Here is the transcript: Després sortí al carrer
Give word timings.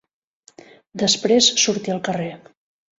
Després 1.03 1.53
sortí 1.67 1.97
al 1.99 2.05
carrer 2.11 2.35